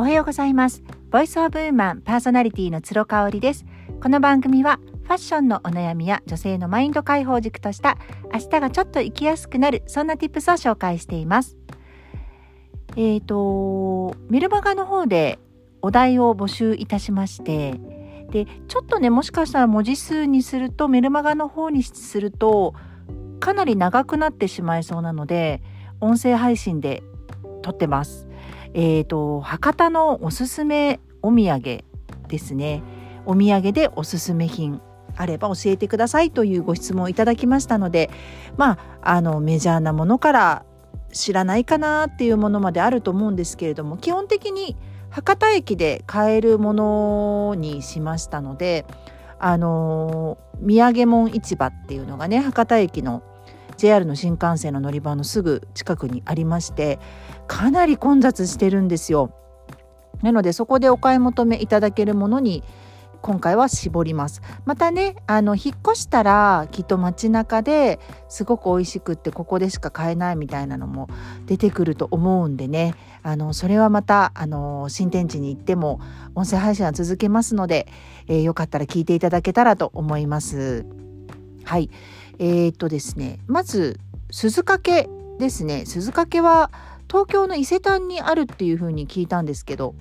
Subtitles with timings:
[0.00, 0.82] おはようございます。
[1.10, 3.66] ボイスオブウーマンパーソナリティの鶴香織です。
[4.02, 7.98] この番組はファッションのお悩みや女性のマインド解放軸とした
[8.32, 11.58] 明日がちょっと生きやすくなるそんな tips を紹介しています。
[12.96, 15.38] えっ、ー、とメルマガの方で
[15.82, 17.78] お題を募集いたしまして
[18.30, 22.72] でちょっとねもしかしたら文字数にするとメルマガの方にすると
[23.38, 25.60] かなり長くなってしまいそうなので
[26.00, 27.02] 音声配信で
[27.60, 28.29] 撮ってます。
[28.74, 31.84] え、ー、と博多のおすすめお土産
[32.28, 32.82] ですね。
[33.26, 34.80] お土産でおすすめ品
[35.16, 38.10] あれば教えてくださいというご質問をいただきましたので
[38.56, 40.64] まああのメジャーなものから
[41.12, 44.76] 知らないかなっていうものまであると思うんですけれども基本的に
[45.10, 48.86] 博多駅で買えるものにしましたので
[49.38, 53.22] あの土産門市場っていうのがね博多駅の
[53.80, 56.98] JR の新幹線の乗り場のすぐ近くにありまして
[57.48, 59.32] かなり混雑してるんですよ。
[60.20, 62.62] なのでそこでお買い求めいただけるものに
[63.22, 64.42] 今回は絞ります。
[64.66, 71.08] またねあの引っ越したらきっと街中ですごく美味しくってここでしか買えないみたいなのも
[71.46, 72.94] 出てくると思うんでね。
[73.22, 76.00] あのそれはまたあの新天地に行っても
[76.34, 77.86] 音声配信は続けますので、
[78.26, 80.84] えー、よかったら聞いていただけたらと思います。
[81.64, 81.88] はい。
[82.40, 85.06] えー、っとですねまず鈴掛
[85.38, 86.72] ですね鈴掛は
[87.06, 89.94] 東京の伊勢丹にあるっていう風に聞いたんですけど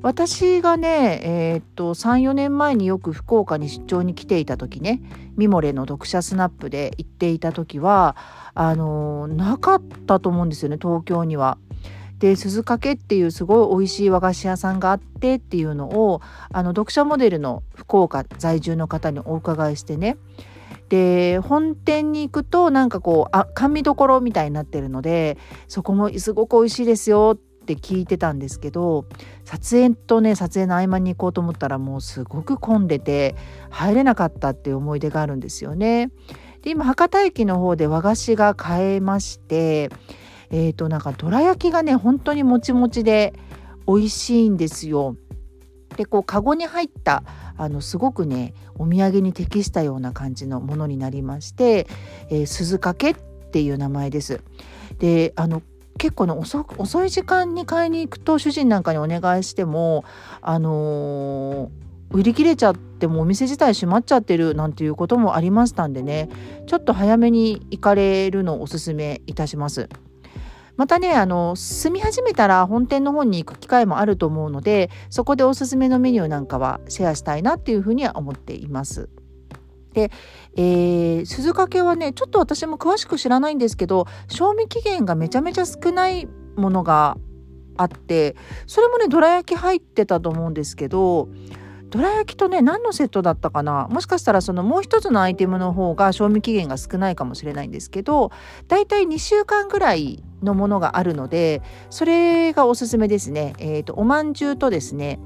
[0.00, 5.02] 私がねえー、っと34年前によく福岡に出張に来ていた時ね
[5.36, 8.16] ミモレの読者スナップで行っていた時は
[8.54, 11.58] あのなかったと思うんですよね東京には。
[12.18, 16.20] で鈴掛っていうすごい美味しい和菓子屋さんがあってっていうのを
[16.52, 20.18] あの読者モデルの福岡在住の方にお伺いしてね
[20.92, 29.06] で本店に行くとなんかこうあ甘味どころみたいになってるのでそこもすごく美味しいですよって聞いてたんですけど
[29.46, 33.36] 撮影とね撮影の合間に行こうと思ったらもうすごく混んでて
[33.70, 36.10] 入れなかったっていう思い出があるんですよね。
[36.60, 39.88] で今博多駅の方で和菓子が買えまして
[40.50, 43.32] えっ、ー、となんかどら焼きがね本当にもちもちで
[43.88, 45.16] 美味しいんですよ。
[45.96, 47.22] でこうカゴに入った
[47.56, 51.86] あのすごくねお土産に適したような感じのものになりまして、
[52.30, 54.42] えー、鈴掛っていう名前です。
[54.98, 55.62] であの
[55.98, 60.04] 結構ね遅遅い時間に買いに行くと主人なんかにお願いしても
[60.40, 66.28] あのー、売り切れちゃってもお店自体閉まっちゃってるなんていうこともありましたんでね
[66.66, 69.88] ちょっと早めに行かれるのをおすすめいたします。
[70.76, 79.08] またねあの住み始めたら本店の方に行く機会もあると思うのでそこでおすすめのメニューなんかはシェアしたいなっていうふうには思っています。
[79.92, 80.10] で、
[80.56, 87.18] えー、鈴掛はねちょっと私も詳しく知らないんですけど賞味期限がめちゃめちゃ少ないものが
[87.76, 91.28] あってそれもねどら焼き入ってたと思うんですけど
[91.92, 93.86] どら焼きとね何のセットだったかな？
[93.90, 98.32] もしかしたらそのもう一つのアイテムの方が賞味期限が少ないかもしれないんですけど
[98.66, 101.60] だいたい2週間ぐらいのものがあるので
[101.90, 103.52] それがおすすめですね。
[103.58, 105.20] えーと、おまんじゅうとですね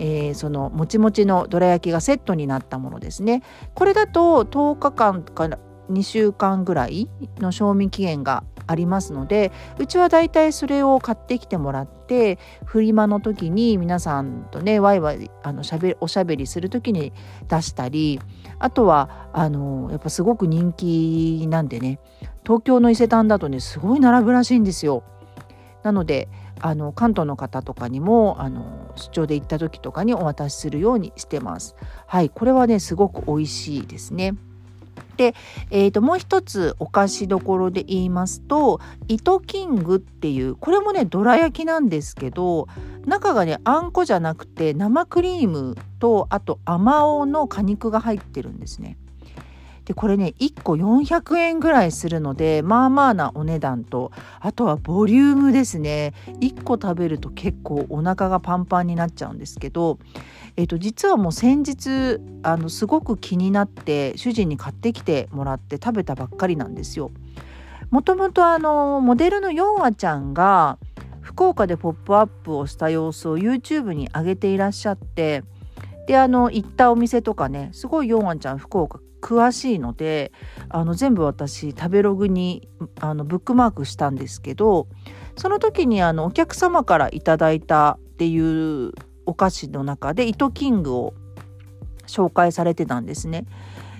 [0.00, 3.42] えー、そのもちもちのどら焼きがセットになったものですね。
[3.74, 5.58] これだと10日間から
[5.90, 7.08] 2週間ぐらい
[7.38, 17.12] の賞味期限がありますのでうちはだいたいそれを買ってきてもらってフリマの時に皆さんとねワイワイあのしゃべおしゃべりする時に
[17.48, 18.20] 出したり
[18.60, 21.98] あとはあのやっぱすごく人気なんでね
[22.44, 25.02] 東京の伊勢丹だとねすごい並ぶらしいんですよ。
[25.82, 26.28] なので
[26.60, 31.76] あの関東の方とかにもあの出張で行った時とかにお渡しするようにしてます。
[32.06, 34.34] はい、これはねすごく美味しいですね。
[35.16, 35.34] で、
[35.70, 42.68] えー、ともう一つお菓子どころで言いますと糸キングっていうこれもねどら焼きなんですけど
[43.06, 48.96] 中がねあんこじゃなくて生クリームとあとあまおうの果肉が入ってるんですね。
[49.88, 59.98] でこれね1個400円ぐらいするのでまあまあなお値段とあとはボリュームですね1個食べると結構お腹がパンパンになっちゃうんですけど
[60.58, 67.12] えー、と実はもう先日あのすごく気になって主人に買ってきてもらって食べたばっかりなんですよ。
[67.90, 70.78] もともとあのモデルのヨンアちゃんが
[71.20, 75.44] 福岡でポップアップをした様子を YouTube に上げていらっしゃって
[76.08, 80.32] であの行ったお店とかねすごいヨンアちゃん福岡詳しいので
[80.70, 82.68] あの全部私食べログに
[83.00, 84.88] あのブックマークしたんですけど
[85.36, 88.92] その時にあのお客様からいただいたっていう
[89.28, 91.14] お菓子の中で糸キングを
[92.06, 93.44] 紹介されてたんですね。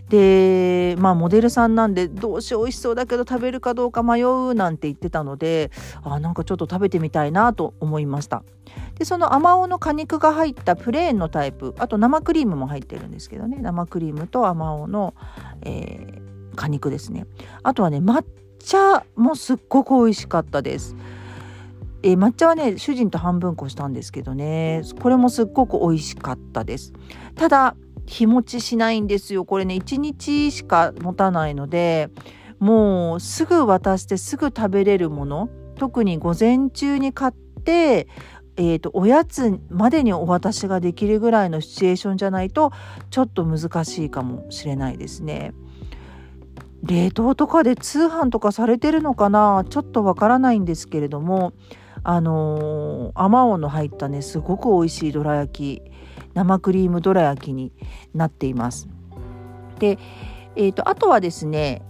[0.09, 5.71] でまあモデルさんなんでどうしよう美味しそうだけど食べるかどうか迷うなんて言ってたので
[6.03, 8.43] あなんかちょっと食べてみたいなと思いました。
[8.99, 13.59] でそのあまおうの果肉が入ったプレーンのタイプあと生クリームも入ってるんですけどね。
[13.61, 15.13] 生クリームとあまおうの、
[15.61, 17.27] えー、果肉ですね。
[17.63, 18.25] あとはね抹
[18.61, 20.97] 茶もすっごく美味しかったです。
[22.09, 24.83] えー、抹茶はね主人と半分こしたんですけどね。
[25.03, 26.95] これもすっごく美味しかったです。
[27.35, 27.77] ただ
[28.07, 29.45] 日持ちしないんですよ。
[29.45, 32.09] これね1日しか持たないので
[32.61, 35.51] もうすぐ渡してすぐ食べれるもの。
[35.77, 37.33] 特に午前中に買っ
[37.63, 38.09] て
[38.57, 42.73] えーと、おやつまでにお渡しができるぐらいのシチュエーションじゃないと
[43.11, 45.53] ちょっと難しいかもしれないですね。
[46.83, 49.65] 冷凍とかで通販とかされてるのかな？
[49.69, 51.53] ちょっとわからないんですけれども
[52.05, 55.93] あのー、あまおうの入ったねすごく美味しいどら焼き
[56.35, 57.73] 生クリームどら焼きに
[58.15, 58.89] なっています。
[59.79, 59.99] で、
[60.56, 61.83] えーと、あとはですね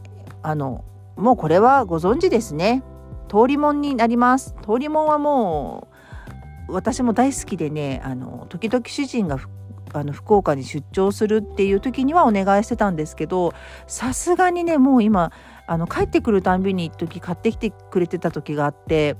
[0.42, 0.84] あの
[1.16, 2.82] もうこれはご存知ですね
[3.28, 4.54] 通りもんになります。
[4.62, 5.88] 通りもんはも
[6.68, 9.38] う私も大好きでねあの時々主人が
[9.94, 13.54] あの福岡に出張するっていう時にはお願いしてたんですけど
[13.86, 15.32] さすがにねもう今
[15.66, 19.16] あの帰ってくるたんびに一時買ってきてくれてた時があって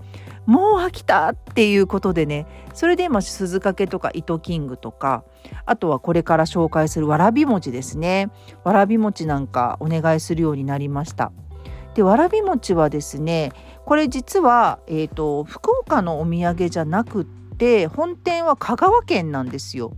[0.49, 5.23] もう飽きたっていうことでねそれで今鈴掛とか糸キングとか
[5.67, 8.31] あとはこれから紹介するわらび餅ですね。
[8.65, 11.33] わらび餅なんかお願いするようになりました。
[11.95, 13.53] でわらび餅はですね
[13.85, 17.25] これ実は、えーと、福岡のお土産じゃなくっ
[17.59, 19.93] て本店は香川県なんですよ。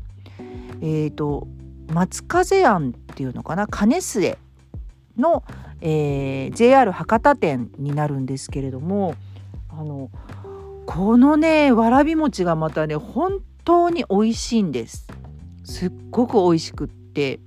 [0.80, 1.46] えーと
[1.92, 4.38] 松風庵っていうのかな金末
[5.16, 5.44] の、
[5.80, 9.14] えー、JR 博多店になるんですけれども
[9.68, 10.10] あの
[10.90, 15.06] このねわらび餅がまたね本当に美味しいんです。
[15.62, 17.38] すっごく美味しくって。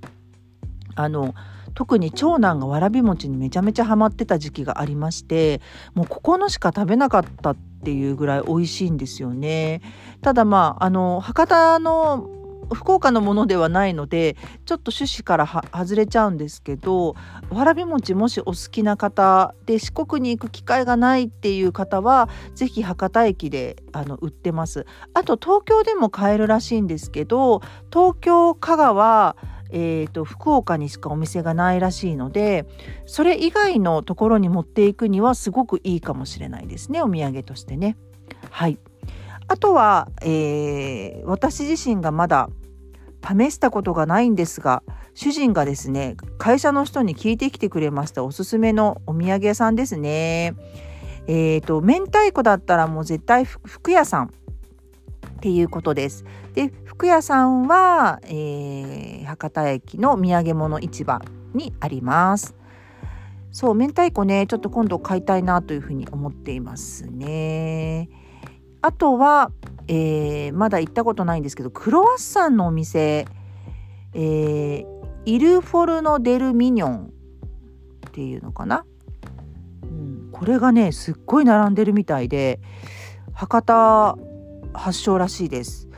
[0.94, 1.34] あの
[1.74, 5.60] 特に長男がわらび餅にめちゃめちゃハマってた時期がありまして
[5.92, 9.82] もうここのしか食べなかったっていうぐらい美味しいんですよね。
[10.22, 12.30] ただまああの博多の
[12.72, 17.14] 福岡のものではないのでちょっと趣旨から外れちゃうんですけど
[17.50, 27.60] わらび餅もしお好きな方で四国に行く機会がないっていう方は是非博多駅であの売ってますあと東京でも買えるらしいんですけど
[27.92, 29.36] 東京香川
[29.76, 32.64] えーと、福岡にしかお店がないらしいので
[33.06, 37.96] それ以外のところに持っていくにはすごくいいかもしれないですねお土産としてね。
[38.50, 38.78] はい
[39.54, 42.50] あとは、えー、私自身がまだ
[43.22, 44.82] 試したことがないんですが
[45.14, 50.54] 主人がですね会社の人に聞いてきてくれましたおすすめのお土産屋さんですね。
[51.28, 54.30] えーと、明太子だったらもう絶対服屋さんっ
[55.40, 56.24] ていうことです。
[56.54, 61.20] で服屋さんは、えー、博多駅の土産物市場
[61.54, 62.56] にあります。
[63.52, 68.08] そう明太子ねちょっと今度買いたいなというふうに思っていますね。
[68.84, 69.50] あとは、
[69.88, 73.26] えー、まだ行ったことないんですけどクロワッサンのお店、
[74.12, 74.84] えー、
[75.24, 77.12] イルフォルノ・デル・ミニョン
[78.08, 78.84] っていうのかな、
[79.84, 82.60] うん、これがねすっごい並んでるみたいで
[83.32, 84.18] 博多
[84.74, 85.88] 発祥らしいです。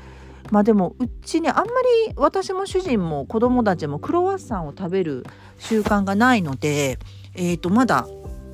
[0.52, 5.26] まあでもうちにあんまり私も主人も子供たちもクロワッサンを食べる
[5.58, 7.00] 習慣がないので、
[7.34, 8.06] えー、とまだ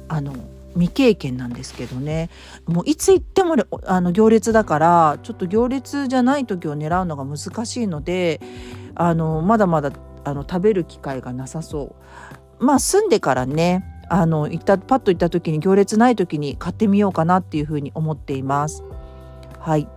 [0.08, 0.32] あの
[0.74, 2.30] 未経験なんですけどね。
[2.66, 3.56] もういつ行っても
[3.86, 8.40] あの行列だからちょっと行列じゃない時を狙うのが難しいので
[8.94, 9.92] あのまだまだ
[10.24, 11.94] あの食べる機会がなさそ
[12.60, 12.64] う。
[12.64, 18.84] まあ住んでからねあの行ったパッと行った時に行列ない時に買ってみようかなっていうふうに思っています。
[19.58, 19.88] はい。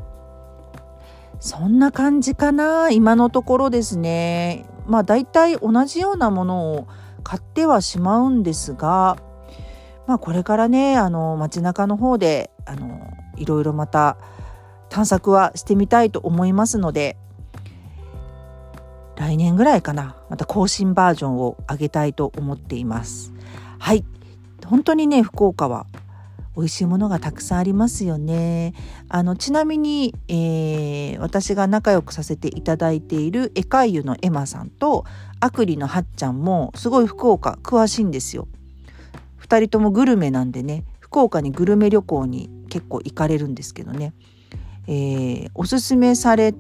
[1.40, 4.66] そんな感じかな今のところですね。
[4.88, 6.88] まあ大体同じようなものを
[7.24, 9.18] 買ってはしまうんですが
[10.08, 14.18] まあ、これからねあの街中の方であのいろいろまた
[14.90, 17.18] 探索はしてみたいと思いますので
[19.16, 23.34] 来年ぐらいかなまた更新バージョンを上げたいと思っています。
[23.80, 24.04] はい。
[24.66, 25.86] 本当にね福岡は
[26.56, 28.74] 美味しいものがたくさんありますよね。
[29.10, 35.06] あのちなみに、えー、私が仲良くさせていただいているエカイユのエマさんと
[35.40, 38.48] アクリのはっちゃんもすごい福岡詳しいんですよ。
[39.46, 44.14] 2人ともグルメなんでね福岡にグルメ旅行に結構行かれるんですけどね、
[44.88, 46.54] えー、おすすめされ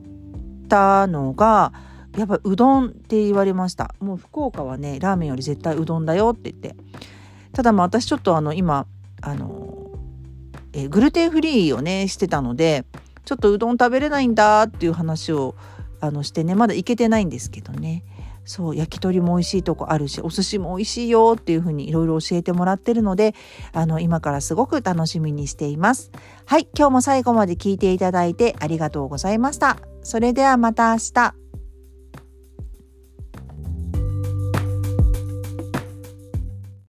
[0.69, 1.73] たのが
[2.15, 3.93] やっぱうどんって言われました。
[3.99, 6.75] もう福岡はねラーメンより絶対うどんだよって言って。
[7.51, 8.85] ただまあ私ちょっとあの今
[9.21, 9.91] あの、
[10.71, 12.85] えー、グルテンフリーをねしてたので
[13.25, 15.55] ちょっとうどん食べれないんだっていう話を
[15.99, 18.03] あのしてねまだ行けてないんですけどね。
[18.45, 23.35] そう焼き鳥も美味しいとこあるしお寿司も美味しいよっていう風にいろいろ教えてもらってるので
[23.73, 26.11] あの今からすごく楽しみにしています。
[26.45, 29.77] はい今日も最後まで聞いていただいてありがとうございました。
[30.01, 31.44] それではまた明日。